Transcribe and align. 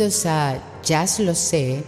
Bienvenidos 0.00 0.24
a 0.24 0.58
Jazz 0.82 1.20
Lo 1.20 1.34
Sé, 1.34 1.84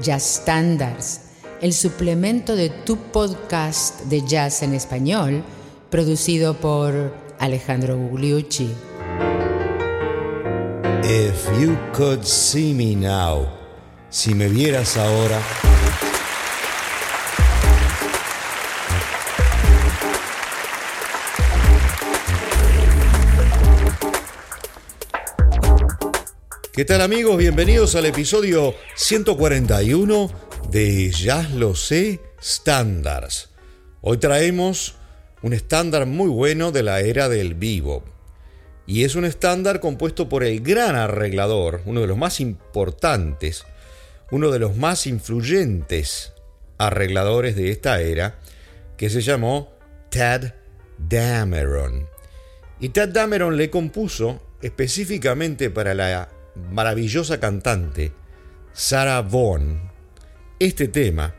Jazz 0.00 0.40
Standards, 0.40 1.20
el 1.60 1.74
suplemento 1.74 2.56
de 2.56 2.70
tu 2.70 2.96
podcast 2.96 4.00
de 4.04 4.26
jazz 4.26 4.62
en 4.62 4.72
español, 4.72 5.44
producido 5.90 6.54
por 6.54 7.14
Alejandro 7.38 7.98
Gugliucci. 7.98 8.70
If 11.04 11.60
you 11.60 11.76
could 11.92 12.24
see 12.24 12.72
me 12.72 12.96
now, 12.96 13.46
si 14.08 14.34
me 14.34 14.48
vieras 14.48 14.96
ahora. 14.96 15.38
¿Qué 26.80 26.86
tal 26.86 27.02
amigos? 27.02 27.36
Bienvenidos 27.36 27.94
al 27.94 28.06
episodio 28.06 28.74
141 28.94 30.30
de 30.70 31.10
Jazz 31.10 31.50
Lo 31.50 31.74
Sé 31.74 32.20
Standards. 32.42 33.50
Hoy 34.00 34.16
traemos 34.16 34.94
un 35.42 35.52
estándar 35.52 36.06
muy 36.06 36.30
bueno 36.30 36.72
de 36.72 36.82
la 36.82 37.00
era 37.00 37.28
del 37.28 37.54
bebop. 37.54 38.06
Y 38.86 39.04
es 39.04 39.14
un 39.14 39.26
estándar 39.26 39.80
compuesto 39.80 40.30
por 40.30 40.42
el 40.42 40.62
gran 40.62 40.96
arreglador, 40.96 41.82
uno 41.84 42.00
de 42.00 42.06
los 42.06 42.16
más 42.16 42.40
importantes, 42.40 43.66
uno 44.30 44.50
de 44.50 44.60
los 44.60 44.74
más 44.74 45.06
influyentes 45.06 46.32
arregladores 46.78 47.56
de 47.56 47.72
esta 47.72 48.00
era, 48.00 48.38
que 48.96 49.10
se 49.10 49.20
llamó 49.20 49.70
Ted 50.08 50.54
Dameron. 50.96 52.08
Y 52.80 52.88
Ted 52.88 53.10
Dameron 53.10 53.58
le 53.58 53.68
compuso 53.68 54.40
específicamente 54.62 55.68
para 55.68 55.92
la 55.92 56.39
maravillosa 56.70 57.40
cantante 57.40 58.12
Sarah 58.72 59.22
Vaughan. 59.22 59.90
Este 60.58 60.88
tema 60.88 61.34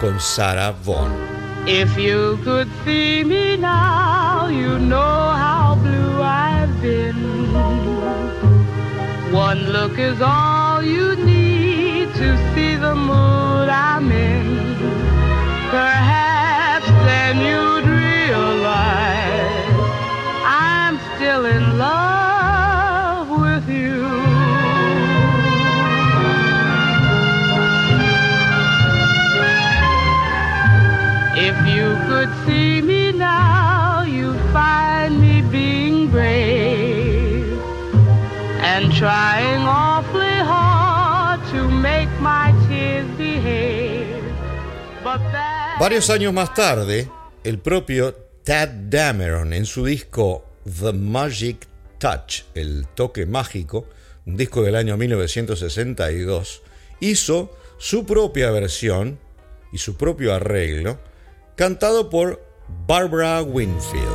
con 0.00 0.20
Sarah 0.20 0.72
Vaughan. 0.84 1.41
If 1.66 1.96
you 1.96 2.38
could 2.42 2.68
see 2.84 3.22
me 3.22 3.56
now, 3.56 4.48
you 4.48 4.80
know 4.80 4.98
how 4.98 5.78
blue 5.80 6.20
I've 6.20 6.82
been. 6.82 7.52
One 9.32 9.70
look 9.70 9.96
is 9.96 10.20
all 10.20 10.82
you 10.82 11.14
need 11.14 12.12
to 12.14 12.54
see 12.54 12.74
the 12.74 12.96
mood 12.96 13.68
I'm 13.68 14.10
in. 14.10 14.31
Varios 45.82 46.10
años 46.10 46.32
más 46.32 46.54
tarde, 46.54 47.10
el 47.42 47.58
propio 47.58 48.14
Tad 48.44 48.68
Dameron 48.88 49.52
en 49.52 49.66
su 49.66 49.84
disco 49.84 50.46
The 50.62 50.92
Magic 50.92 51.66
Touch, 51.98 52.44
el 52.54 52.86
toque 52.94 53.26
mágico, 53.26 53.88
un 54.24 54.36
disco 54.36 54.62
del 54.62 54.76
año 54.76 54.96
1962, 54.96 56.62
hizo 57.00 57.50
su 57.78 58.06
propia 58.06 58.52
versión 58.52 59.18
y 59.72 59.78
su 59.78 59.96
propio 59.96 60.32
arreglo, 60.32 61.00
cantado 61.56 62.10
por 62.10 62.40
Barbara 62.86 63.42
Winfield. 63.42 64.06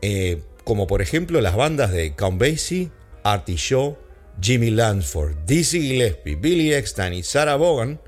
Eh, 0.00 0.42
como 0.62 0.86
por 0.86 1.02
ejemplo 1.02 1.40
las 1.40 1.56
bandas 1.56 1.90
de 1.90 2.14
Count 2.14 2.40
Basie, 2.40 2.92
Artie 3.24 3.56
Shaw, 3.56 3.98
Jimmy 4.40 4.70
Lansford, 4.70 5.38
Dizzy 5.44 5.80
Gillespie, 5.80 6.36
Billy 6.36 6.72
Eckstein 6.72 7.14
y 7.14 7.24
Sarah 7.24 7.56
Vaughan 7.56 8.00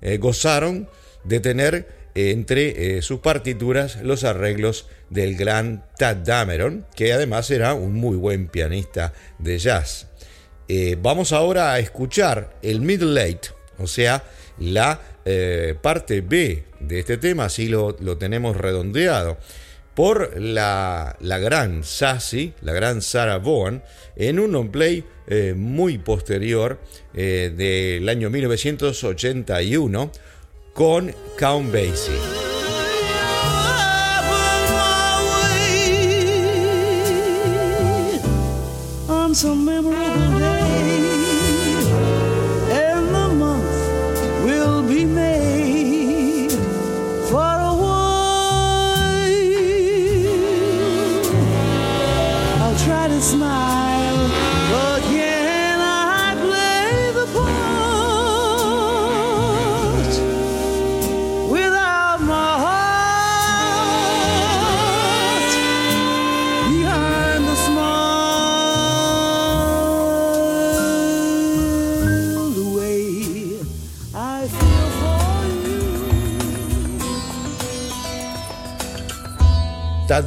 eh, 0.00 0.18
gozaron 0.18 0.88
de 1.22 1.38
tener 1.38 1.99
entre 2.14 2.98
eh, 2.98 3.02
sus 3.02 3.20
partituras 3.20 4.02
los 4.02 4.24
arreglos 4.24 4.86
del 5.10 5.36
gran 5.36 5.84
Tad 5.98 6.18
Dameron, 6.18 6.86
que 6.94 7.12
además 7.12 7.50
era 7.50 7.74
un 7.74 7.94
muy 7.94 8.16
buen 8.16 8.48
pianista 8.48 9.12
de 9.38 9.58
jazz. 9.58 10.08
Eh, 10.68 10.96
vamos 11.02 11.32
ahora 11.32 11.72
a 11.72 11.80
escuchar 11.80 12.56
el 12.62 12.80
middle 12.80 13.12
late, 13.12 13.48
o 13.78 13.88
sea, 13.88 14.22
la 14.60 15.00
eh, 15.24 15.74
parte 15.82 16.20
B 16.20 16.62
de 16.78 17.00
este 17.00 17.16
tema, 17.16 17.46
así 17.46 17.66
lo, 17.66 17.96
lo 17.98 18.18
tenemos 18.18 18.56
redondeado, 18.56 19.36
por 19.94 20.40
la, 20.40 21.16
la 21.18 21.38
gran 21.38 21.82
Sassy, 21.82 22.54
la 22.62 22.72
gran 22.72 23.02
Sarah 23.02 23.38
Vaughan, 23.38 23.82
en 24.14 24.38
un 24.38 24.54
on 24.54 24.70
play 24.70 25.04
eh, 25.26 25.54
muy 25.56 25.98
posterior 25.98 26.78
del 27.12 28.08
año 28.08 28.30
1981 28.30 30.12
con 30.74 31.12
Count 31.38 31.72
Basie. 31.72 32.39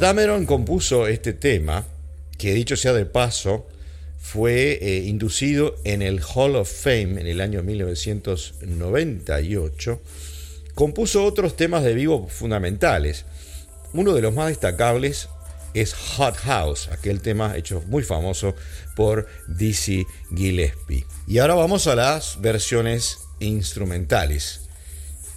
Dameron 0.00 0.44
compuso 0.44 1.06
este 1.06 1.32
tema 1.32 1.86
que 2.36 2.52
dicho 2.52 2.76
sea 2.76 2.92
de 2.92 3.06
paso, 3.06 3.66
fue 4.18 4.78
eh, 4.82 5.04
inducido 5.04 5.76
en 5.84 6.02
el 6.02 6.20
Hall 6.22 6.56
of 6.56 6.70
Fame 6.70 7.18
en 7.20 7.26
el 7.26 7.40
año 7.40 7.62
1998, 7.62 10.02
compuso 10.74 11.24
otros 11.24 11.56
temas 11.56 11.82
de 11.84 11.94
vivo 11.94 12.28
fundamentales. 12.28 13.24
Uno 13.92 14.12
de 14.14 14.22
los 14.22 14.34
más 14.34 14.48
destacables 14.48 15.28
es 15.74 15.94
Hot 15.94 16.34
House, 16.36 16.88
aquel 16.90 17.20
tema 17.20 17.56
hecho 17.56 17.80
muy 17.86 18.02
famoso 18.02 18.56
por 18.96 19.28
Dizzy 19.46 20.04
Gillespie. 20.34 21.06
Y 21.26 21.38
ahora 21.38 21.54
vamos 21.54 21.86
a 21.86 21.94
las 21.94 22.40
versiones 22.40 23.18
instrumentales, 23.40 24.62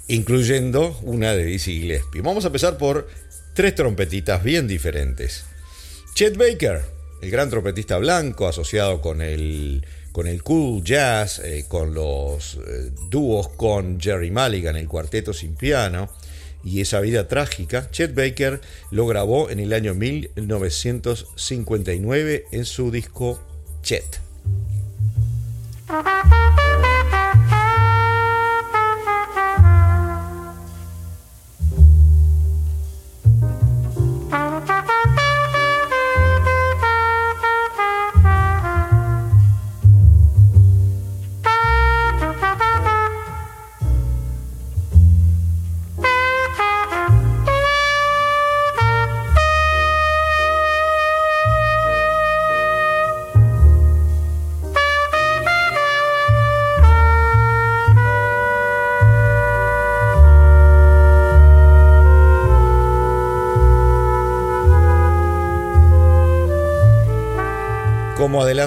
incluyendo 0.08 0.98
una 1.04 1.34
de 1.34 1.44
Dizzy 1.46 1.82
Gillespie. 1.82 2.22
Vamos 2.22 2.46
a 2.46 2.48
empezar 2.48 2.78
por 2.78 3.10
tres 3.58 3.74
trompetitas 3.74 4.44
bien 4.44 4.68
diferentes. 4.68 5.46
Chet 6.14 6.38
Baker, 6.38 6.84
el 7.24 7.32
gran 7.32 7.50
trompetista 7.50 7.98
blanco 7.98 8.48
asociado 8.48 9.02
con 9.02 9.20
el, 9.20 9.84
con 10.12 10.28
el 10.28 10.44
cool 10.44 10.84
jazz, 10.84 11.40
eh, 11.40 11.66
con 11.68 11.96
los 11.96 12.58
eh, 12.58 12.92
dúos 13.10 13.48
con 13.48 14.00
Jerry 14.00 14.30
Mulligan, 14.30 14.76
el 14.76 14.88
cuarteto 14.88 15.34
sin 15.34 15.56
piano, 15.56 16.08
y 16.64 16.82
esa 16.82 17.00
vida 17.00 17.28
trágica, 17.28 17.90
Chet 17.90 18.14
Baker 18.14 18.62
lo 18.92 19.08
grabó 19.08 19.50
en 19.50 19.60
el 19.60 19.74
año 19.74 19.96
1959 19.96 22.46
en 22.52 22.64
su 22.64 22.92
disco 22.92 23.42
Chet. 23.82 24.20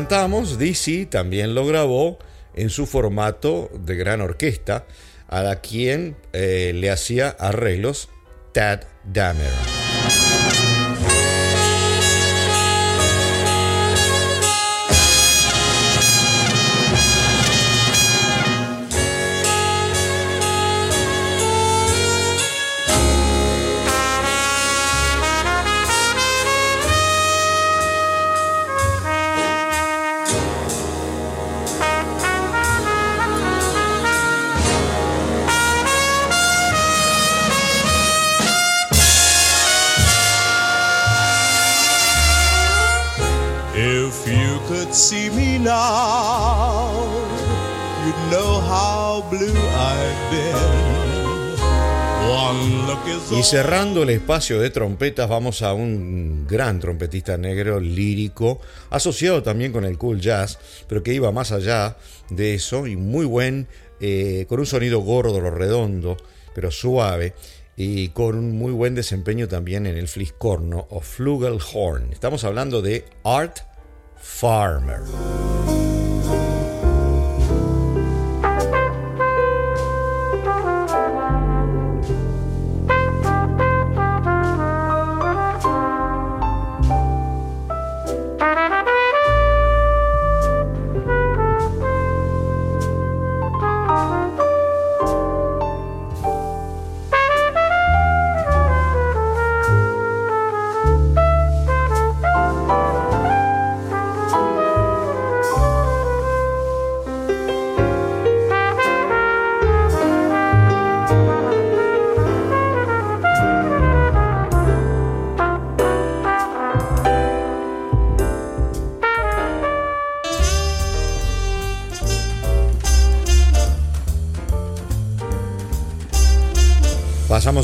Adelantamos, 0.00 0.58
DC 0.58 1.06
también 1.11 1.55
lo 1.55 1.67
grabó 1.67 2.19
en 2.55 2.70
su 2.70 2.87
formato 2.87 3.70
de 3.85 3.97
gran 3.97 4.23
orquesta, 4.23 4.87
a 5.29 5.43
la 5.43 5.61
quien 5.61 6.17
eh, 6.32 6.73
le 6.75 6.91
hacía 6.91 7.29
arreglos 7.29 8.08
Tad 8.52 8.81
Dameron. 9.05 9.69
Y 53.36 53.42
cerrando 53.42 54.02
el 54.02 54.10
espacio 54.10 54.60
de 54.60 54.70
trompetas, 54.70 55.28
vamos 55.28 55.62
a 55.62 55.72
un 55.72 56.46
gran 56.48 56.80
trompetista 56.80 57.36
negro 57.36 57.80
lírico, 57.80 58.60
asociado 58.90 59.42
también 59.42 59.72
con 59.72 59.84
el 59.84 59.96
cool 59.98 60.20
jazz, 60.20 60.58
pero 60.88 61.02
que 61.02 61.14
iba 61.14 61.30
más 61.32 61.52
allá 61.52 61.96
de 62.28 62.54
eso 62.54 62.86
y 62.86 62.96
muy 62.96 63.24
buen, 63.24 63.68
eh, 64.00 64.46
con 64.48 64.60
un 64.60 64.66
sonido 64.66 65.00
gordo, 65.00 65.40
redondo, 65.50 66.16
pero 66.54 66.70
suave, 66.70 67.34
y 67.76 68.08
con 68.08 68.36
un 68.36 68.58
muy 68.58 68.72
buen 68.72 68.94
desempeño 68.94 69.48
también 69.48 69.86
en 69.86 69.96
el 69.96 70.08
fliscorno 70.08 70.86
o 70.90 71.00
flugelhorn. 71.00 72.12
Estamos 72.12 72.44
hablando 72.44 72.82
de 72.82 73.06
Art 73.24 73.60
Farmer. 74.16 75.00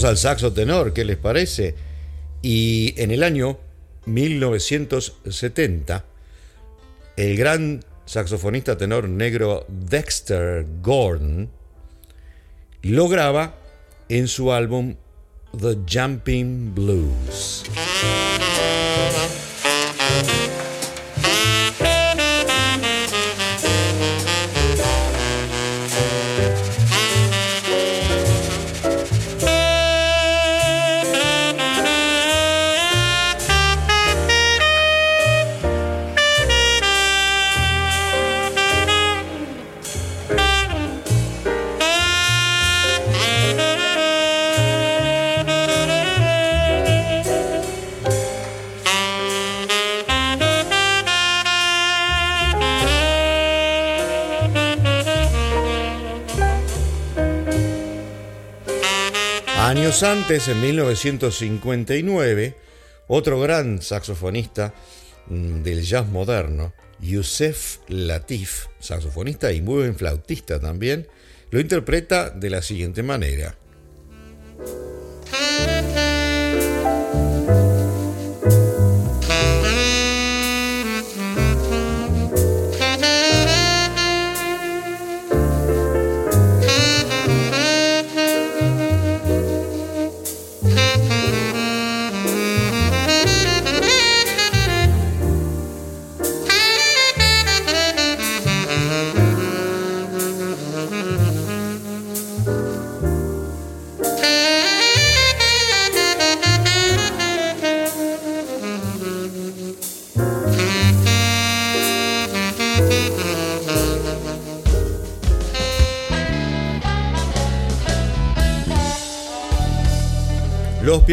Al 0.06 0.16
saxo 0.16 0.52
tenor, 0.52 0.92
¿qué 0.92 1.04
les 1.04 1.16
parece? 1.16 1.74
Y 2.42 2.94
en 2.96 3.10
el 3.10 3.22
año 3.22 3.58
1970, 4.06 6.04
el 7.16 7.36
gran 7.36 7.84
saxofonista 8.04 8.76
tenor 8.78 9.08
negro 9.08 9.66
Dexter 9.68 10.64
Gordon 10.80 11.50
lo 12.82 13.08
graba 13.08 13.56
en 14.08 14.28
su 14.28 14.52
álbum 14.52 14.94
The 15.58 15.78
Jumping 15.88 16.74
Blues. 16.74 17.64
Años 59.86 60.02
antes, 60.02 60.48
en 60.48 60.60
1959, 60.60 62.56
otro 63.06 63.38
gran 63.38 63.80
saxofonista 63.80 64.74
mm, 65.28 65.62
del 65.62 65.84
jazz 65.84 66.08
moderno, 66.08 66.74
Yusef 66.98 67.78
Latif, 67.86 68.66
saxofonista 68.80 69.52
y 69.52 69.62
muy 69.62 69.76
buen 69.82 69.94
flautista 69.94 70.58
también, 70.58 71.06
lo 71.52 71.60
interpreta 71.60 72.30
de 72.30 72.50
la 72.50 72.62
siguiente 72.62 73.04
manera. 73.04 73.56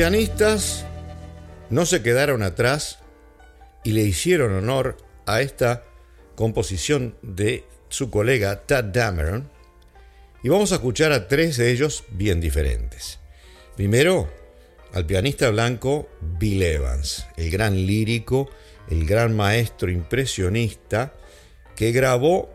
Pianistas 0.03 0.83
no 1.69 1.86
se 1.86 2.01
quedaron 2.01 2.43
atrás 2.43 3.00
y 3.86 3.93
le 3.93 4.01
hicieron 4.01 4.51
honor 4.51 4.98
a 5.25 5.39
esta 5.39 5.86
composición 6.36 7.15
de 7.22 7.63
su 7.88 8.10
colega 8.10 8.63
Tad 8.65 8.83
Dameron. 8.83 9.50
Y 10.43 10.50
vamos 10.50 10.74
a 10.74 10.75
escuchar 10.75 11.13
a 11.13 11.29
tres 11.29 11.55
de 11.55 11.72
ellos 11.72 12.03
bien 12.10 12.41
diferentes. 12.41 13.19
Primero, 13.77 14.29
al 14.91 15.05
pianista 15.05 15.50
blanco 15.51 16.10
Bill 16.19 16.63
Evans, 16.63 17.25
el 17.38 17.50
gran 17.50 17.74
lírico, 17.74 18.50
el 18.89 19.05
gran 19.05 19.33
maestro 19.33 19.89
impresionista 19.89 21.13
que 21.77 21.93
grabó 21.93 22.53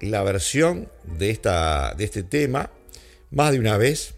la 0.00 0.22
versión 0.22 0.88
de, 1.02 1.30
esta, 1.30 1.92
de 1.96 2.04
este 2.04 2.22
tema 2.22 2.70
más 3.32 3.50
de 3.50 3.58
una 3.58 3.76
vez. 3.78 4.14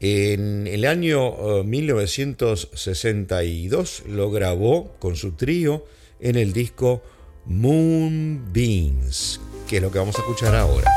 En 0.00 0.66
el 0.66 0.86
año 0.86 1.62
1962 1.62 4.00
eh, 4.00 4.04
lo 4.08 4.30
grabó 4.30 4.94
con 4.98 5.14
su 5.14 5.32
trío 5.32 5.84
en 6.20 6.36
el 6.36 6.54
disco 6.54 7.02
Moonbeams, 7.44 9.42
que 9.68 9.76
es 9.76 9.82
lo 9.82 9.92
que 9.92 9.98
vamos 9.98 10.16
a 10.16 10.20
escuchar 10.20 10.56
ahora. 10.56 10.90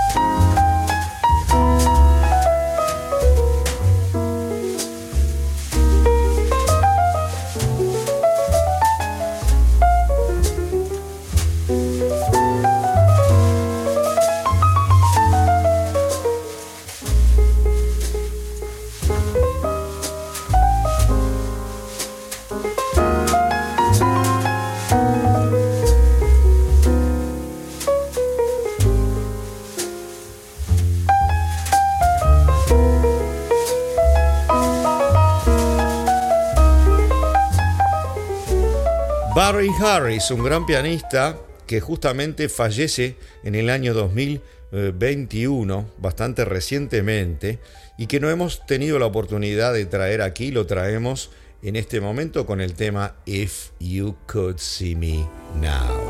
Harris, 39.96 40.32
un 40.32 40.44
gran 40.44 40.66
pianista 40.66 41.38
que 41.68 41.80
justamente 41.80 42.50
fallece 42.50 43.16
en 43.44 43.54
el 43.54 43.70
año 43.70 43.94
2021, 43.94 45.86
bastante 46.00 46.46
recientemente, 46.46 47.60
y 47.96 48.08
que 48.08 48.20
no 48.20 48.32
hemos 48.32 48.66
tenido 48.66 48.98
la 48.98 49.06
oportunidad 49.06 49.72
de 49.72 49.86
traer 49.86 50.24
aquí, 50.24 50.50
lo 50.50 50.66
traemos 50.66 51.30
en 51.62 51.76
este 51.76 52.02
momento 52.02 52.48
con 52.48 52.60
el 52.60 52.74
tema 52.74 53.18
If 53.28 53.70
You 53.80 54.16
Could 54.26 54.58
See 54.58 54.96
Me 54.96 55.30
Now. 55.62 56.02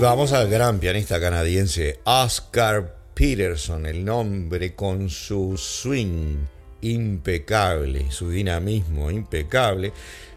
Vamos 0.00 0.32
al 0.32 0.50
gran 0.50 0.80
pianista 0.80 1.20
canadiense 1.20 2.00
Oscar 2.04 2.96
Peterson, 3.14 3.86
el 3.86 4.04
nombre 4.04 4.74
con 4.74 5.08
su 5.08 5.56
swing 5.56 6.36
impecable, 6.80 8.10
su 8.10 8.28
dinamismo 8.28 9.08
impecable, 9.08 9.92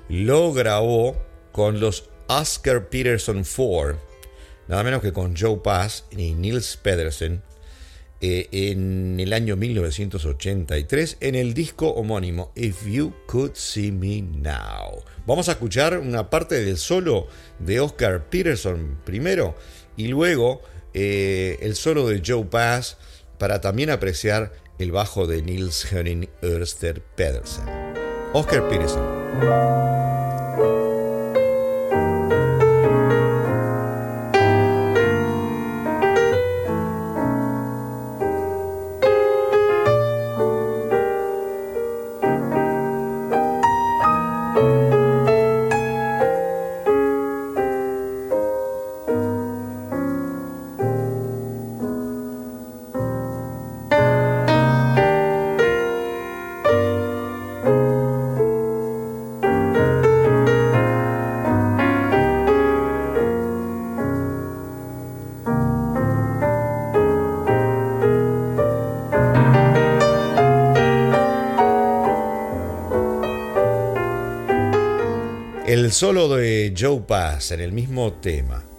lo 0.10 0.54
grabó 0.54 1.18
con 1.52 1.80
los 1.80 2.10
Oscar 2.28 2.90
Peterson 2.90 3.44
4, 3.44 4.00
nada 4.68 4.84
menos 4.84 5.02
que 5.02 5.12
con 5.12 5.36
Joe 5.36 5.58
Pass 5.58 6.06
y 6.12 6.34
Nils 6.34 6.78
Pedersen, 6.78 7.42
eh, 8.22 8.48
en 8.52 9.20
el 9.20 9.34
año 9.34 9.56
1983 9.56 11.18
en 11.20 11.34
el 11.34 11.56
disco 11.56 11.90
homónimo 11.90 12.52
If 12.56 12.86
You 12.86 13.16
Could 13.26 13.56
See 13.56 13.92
Me 13.92 14.22
Now. 14.22 15.04
Vamos 15.32 15.48
a 15.48 15.54
escuchar 15.54 15.98
una 15.98 16.30
parte 16.30 16.62
del 16.62 16.78
solo 16.78 17.26
de 17.58 17.80
Oscar 17.80 18.26
Peterson 18.26 19.00
primero 19.06 19.56
y 19.96 20.10
luego 20.10 20.62
eh, 20.94 21.58
el 21.62 21.78
solo 21.78 22.06
de 22.06 22.22
Joe 22.26 22.44
Pass 22.44 22.98
para 23.38 23.62
también 23.62 23.92
apreciar 23.92 24.52
el 24.78 24.92
bajo 24.92 25.28
de 25.28 25.42
Nils 25.42 25.90
Henning 25.90 26.28
Ørsted 26.44 27.02
Pedersen. 27.16 27.64
Oscar 28.34 28.68
Peterson. 28.68 30.21
Solo 75.92 76.30
de 76.30 76.74
Joe 76.78 77.02
Pass 77.02 77.52
en 77.52 77.62
el 77.62 77.72
mismo 77.72 78.14
tema. 78.14 78.71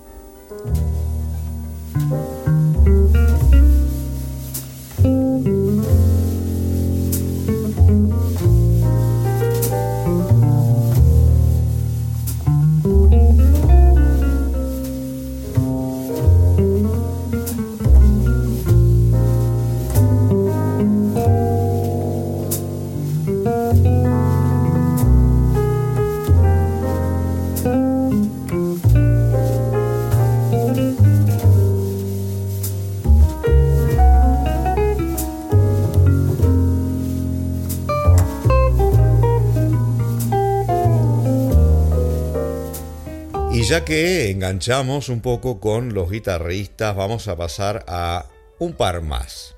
Ya 43.73 43.87
que 43.87 44.31
enganchamos 44.31 45.09
un 45.09 45.23
poco 45.23 45.59
con 45.59 45.95
los 45.95 46.11
guitarristas, 46.11 46.95
vamos 46.95 47.26
a 47.26 47.37
pasar 47.37 47.87
a 47.88 48.26
un 48.59 48.75
par 48.75 49.00
más. 49.00 49.57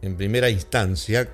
En 0.00 0.16
primera 0.16 0.48
instancia, 0.48 1.28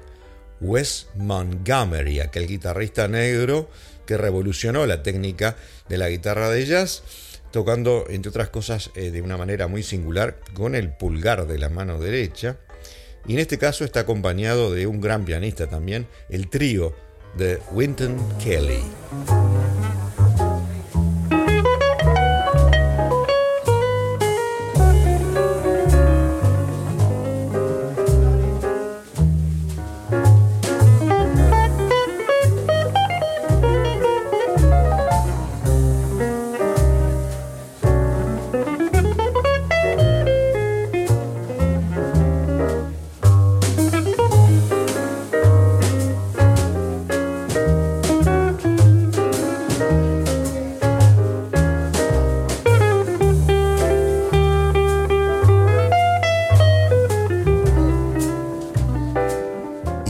Wes 0.61 1.07
Montgomery, 1.15 2.19
aquel 2.19 2.49
guitarrista 2.49 3.07
negro 3.07 3.71
que 4.05 4.17
revolucionó 4.17 4.85
la 4.85 5.05
técnica 5.05 5.55
de 5.89 5.97
la 5.97 6.09
guitarra 6.09 6.51
de 6.51 6.67
jazz, 6.67 7.05
tocando, 7.53 8.07
entre 8.09 8.31
otras 8.31 8.49
cosas, 8.49 8.91
eh, 8.97 9.13
de 9.13 9.23
una 9.23 9.37
manera 9.37 9.69
muy 9.69 9.85
singular 9.85 10.41
con 10.55 10.75
el 10.75 10.91
pulgar 10.91 11.47
de 11.47 11.59
la 11.61 11.69
mano 11.69 12.01
derecha. 12.01 12.57
Y 13.29 13.35
en 13.35 13.39
este 13.39 13.59
caso 13.59 13.85
está 13.85 14.01
acompañado 14.01 14.75
de 14.75 14.89
un 14.89 15.01
gran 15.01 15.25
pianista 15.25 15.69
también, 15.69 16.09
el 16.31 16.49
trío 16.49 16.97
de 17.37 17.61
Winton 17.71 18.19
Kelly. 18.43 18.83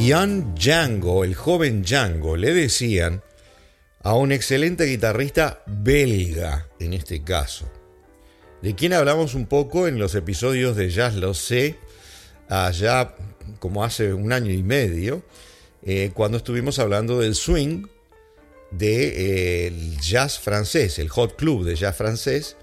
Ian 0.01 0.55
Django, 0.55 1.25
el 1.25 1.35
joven 1.35 1.83
Django, 1.83 2.37
le 2.37 2.55
decían 2.55 3.23
a 4.01 4.15
un 4.15 4.31
excelente 4.31 4.85
guitarrista 4.85 5.63
belga 5.67 6.69
en 6.79 6.93
este 6.93 7.25
caso, 7.25 7.69
de 8.63 8.75
quien 8.77 8.93
hablamos 8.93 9.35
un 9.35 9.47
poco 9.47 9.89
en 9.89 9.99
los 9.99 10.15
episodios 10.15 10.77
de 10.77 10.91
Jazz 10.91 11.17
Lo 11.17 11.35
Sé, 11.35 11.79
allá 12.49 13.17
como 13.59 13.83
hace 13.83 14.15
un 14.15 14.33
año 14.33 14.53
y 14.53 14.63
medio, 14.63 15.25
eh, 15.83 16.13
cuando 16.15 16.39
estuvimos 16.39 16.79
hablando 16.79 17.19
del 17.19 17.35
swing 17.35 17.87
de, 18.71 19.67
eh, 19.67 19.97
jazz 20.01 20.39
francés, 20.39 20.99
el 21.01 21.09
Hot 21.09 21.37
Club 21.37 21.65
de 21.65 21.75
jazz 21.75 21.97
francés, 21.97 22.57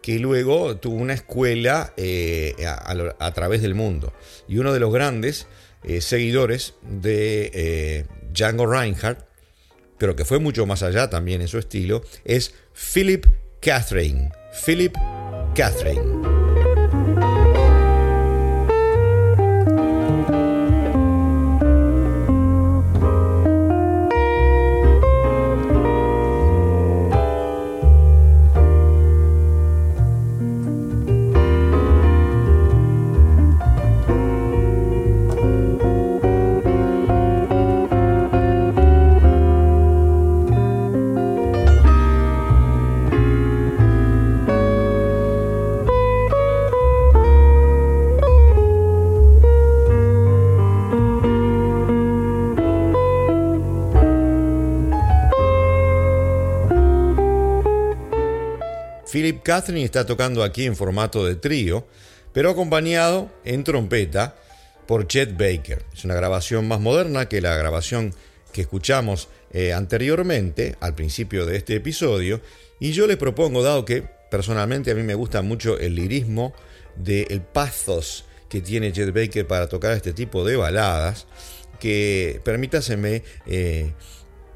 que 0.00 0.18
luego 0.18 0.76
tuvo 0.76 0.96
una 0.96 1.14
escuela 1.14 1.92
eh, 1.96 2.54
a, 2.66 3.32
través 3.32 3.62
del 3.62 3.74
mundo. 3.74 4.12
Y 4.46 4.58
uno 4.58 4.72
de 4.72 4.80
los 4.80 4.92
grandes 4.92 5.46
eh, 5.84 6.00
seguidores 6.00 6.74
de 6.82 7.50
eh, 7.54 8.06
Django 8.32 8.66
Reinhardt, 8.66 9.26
pero 9.98 10.14
que 10.16 10.24
fue 10.24 10.38
mucho 10.38 10.66
más 10.66 10.82
allá 10.82 11.10
también 11.10 11.40
en 11.40 11.48
su 11.48 11.58
estilo, 11.58 12.02
es 12.24 12.54
Philip 12.72 13.26
Catherine. 13.60 14.30
Philip 14.64 14.94
Catherine. 15.54 16.37
Philip 59.28 59.42
Catherine 59.42 59.84
está 59.84 60.06
tocando 60.06 60.42
aquí 60.42 60.64
en 60.64 60.74
formato 60.74 61.26
de 61.26 61.34
trío, 61.34 61.86
pero 62.32 62.48
acompañado 62.48 63.30
en 63.44 63.62
trompeta 63.62 64.36
por 64.86 65.06
Chet 65.06 65.32
Baker. 65.32 65.84
Es 65.92 66.06
una 66.06 66.14
grabación 66.14 66.66
más 66.66 66.80
moderna 66.80 67.28
que 67.28 67.42
la 67.42 67.54
grabación 67.54 68.14
que 68.54 68.62
escuchamos 68.62 69.28
eh, 69.52 69.74
anteriormente, 69.74 70.76
al 70.80 70.94
principio 70.94 71.44
de 71.44 71.58
este 71.58 71.74
episodio, 71.74 72.40
y 72.80 72.92
yo 72.92 73.06
les 73.06 73.18
propongo, 73.18 73.62
dado 73.62 73.84
que 73.84 74.02
personalmente 74.30 74.92
a 74.92 74.94
mí 74.94 75.02
me 75.02 75.14
gusta 75.14 75.42
mucho 75.42 75.78
el 75.78 75.94
lirismo 75.94 76.54
del 76.96 77.42
pathos 77.42 78.24
que 78.48 78.62
tiene 78.62 78.92
Chet 78.92 79.12
Baker 79.12 79.46
para 79.46 79.68
tocar 79.68 79.92
este 79.92 80.14
tipo 80.14 80.42
de 80.42 80.56
baladas, 80.56 81.26
que 81.78 82.40
permítaseme 82.44 83.22
eh, 83.44 83.92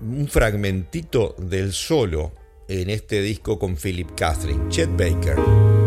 un 0.00 0.28
fragmentito 0.28 1.36
del 1.38 1.74
solo 1.74 2.32
en 2.68 2.90
este 2.90 3.20
disco 3.20 3.58
con 3.58 3.76
Philip 3.76 4.10
Catherine, 4.14 4.68
Chet 4.68 4.90
Baker. 4.90 5.81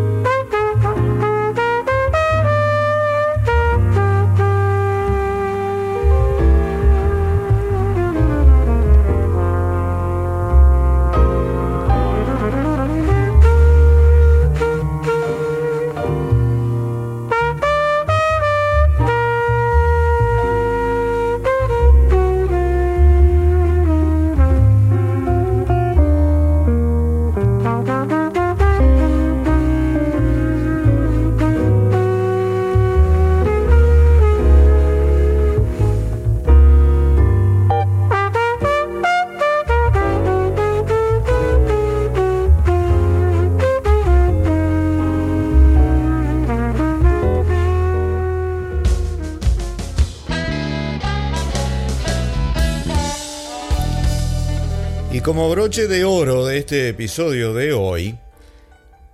Como 55.21 55.49
broche 55.49 55.88
de 55.88 56.04
oro 56.04 56.45
de 56.45 56.58
este 56.58 56.89
episodio 56.89 57.54
de 57.54 57.71
hoy, 57.71 58.19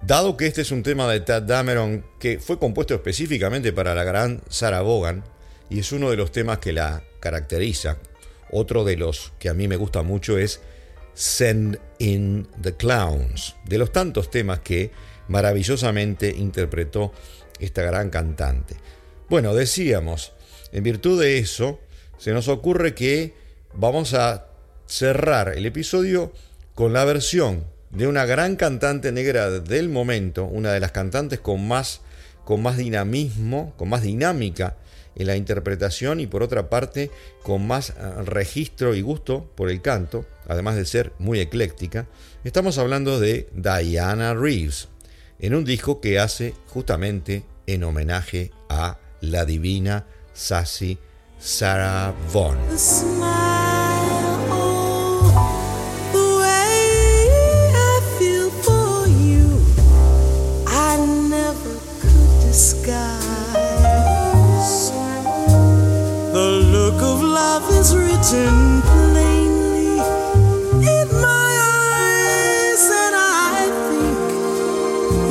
dado 0.01 0.35
que 0.35 0.47
este 0.47 0.61
es 0.61 0.71
un 0.71 0.83
tema 0.83 1.07
de 1.11 1.19
Tad 1.19 1.43
Dameron 1.43 2.03
que 2.19 2.39
fue 2.39 2.57
compuesto 2.57 2.95
específicamente 2.95 3.71
para 3.71 3.93
la 3.93 4.03
gran 4.03 4.41
Sarah 4.49 4.81
Vaughan 4.81 5.23
y 5.69 5.79
es 5.79 5.91
uno 5.91 6.09
de 6.09 6.17
los 6.17 6.31
temas 6.31 6.57
que 6.57 6.73
la 6.73 7.03
caracteriza, 7.19 7.97
otro 8.51 8.83
de 8.83 8.97
los 8.97 9.33
que 9.37 9.49
a 9.49 9.53
mí 9.53 9.67
me 9.67 9.75
gusta 9.75 10.01
mucho 10.01 10.37
es 10.37 10.61
Send 11.13 11.79
in 11.99 12.47
the 12.61 12.73
Clowns, 12.73 13.55
de 13.65 13.77
los 13.77 13.91
tantos 13.91 14.31
temas 14.31 14.59
que 14.61 14.91
maravillosamente 15.27 16.29
interpretó 16.29 17.11
esta 17.59 17.83
gran 17.83 18.09
cantante. 18.09 18.75
Bueno, 19.29 19.53
decíamos, 19.53 20.33
en 20.71 20.83
virtud 20.83 21.21
de 21.21 21.37
eso, 21.37 21.79
se 22.17 22.31
nos 22.31 22.47
ocurre 22.47 22.95
que 22.95 23.35
vamos 23.75 24.13
a 24.13 24.50
cerrar 24.91 25.53
el 25.55 25.65
episodio 25.65 26.33
con 26.75 26.91
la 26.91 27.05
versión 27.05 27.63
de 27.91 28.07
una 28.07 28.25
gran 28.25 28.57
cantante 28.57 29.13
negra 29.13 29.49
del 29.49 29.87
momento, 29.87 30.43
una 30.43 30.73
de 30.73 30.81
las 30.81 30.91
cantantes 30.91 31.39
con 31.39 31.65
más, 31.65 32.01
con 32.43 32.61
más 32.61 32.75
dinamismo, 32.75 33.73
con 33.77 33.87
más 33.87 34.01
dinámica 34.01 34.75
en 35.15 35.27
la 35.27 35.37
interpretación 35.37 36.19
y 36.19 36.27
por 36.27 36.43
otra 36.43 36.69
parte 36.69 37.09
con 37.41 37.65
más 37.65 37.91
eh, 37.91 37.93
registro 38.25 38.93
y 38.93 39.01
gusto 39.01 39.49
por 39.55 39.69
el 39.69 39.81
canto, 39.81 40.25
además 40.45 40.75
de 40.75 40.85
ser 40.85 41.13
muy 41.19 41.39
ecléctica. 41.39 42.07
Estamos 42.43 42.77
hablando 42.77 43.17
de 43.17 43.47
Diana 43.53 44.33
Reeves, 44.33 44.89
en 45.39 45.55
un 45.55 45.63
disco 45.63 46.01
que 46.01 46.19
hace 46.19 46.53
justamente 46.67 47.45
en 47.65 47.85
homenaje 47.85 48.51
a 48.67 48.99
la 49.21 49.45
divina 49.45 50.05
Sassy 50.33 50.97
Sarah 51.39 52.13
Vaughan. 52.33 53.60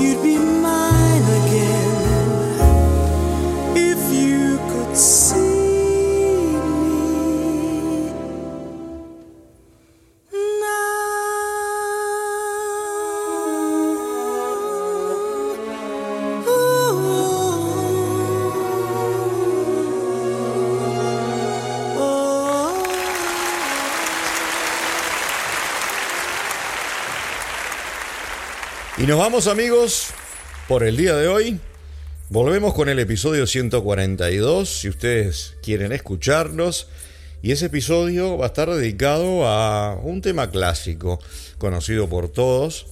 You'd 0.01 0.23
be 0.23 0.50
nos 29.11 29.19
vamos 29.19 29.49
amigos 29.49 30.11
por 30.69 30.85
el 30.85 30.97
día 30.97 31.17
de 31.17 31.27
hoy. 31.27 31.59
Volvemos 32.29 32.75
con 32.75 32.89
el 32.89 33.01
episodio 33.01 33.45
142, 33.45 34.69
si 34.69 34.89
ustedes 34.89 35.57
quieren 35.65 35.91
escucharnos. 35.91 36.87
Y 37.43 37.51
ese 37.51 37.67
episodio 37.67 38.39
va 38.39 38.45
a 38.45 38.49
estar 38.51 38.71
dedicado 38.71 39.49
a 39.49 39.97
un 39.97 40.23
tema 40.23 40.53
clásico, 40.53 41.19
conocido 41.59 42.09
por 42.09 42.29
todos, 42.29 42.87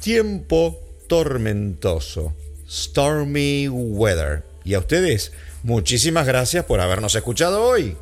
tiempo 0.00 0.76
tormentoso, 1.06 2.34
stormy 2.68 3.68
weather. 3.68 4.42
Y 4.64 4.74
a 4.74 4.80
ustedes, 4.80 5.30
muchísimas 5.62 6.26
gracias 6.26 6.64
por 6.64 6.80
habernos 6.80 7.14
escuchado 7.14 7.62
hoy. 7.62 7.96